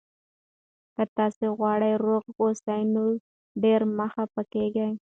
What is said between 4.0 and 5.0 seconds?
خفه کېږئ.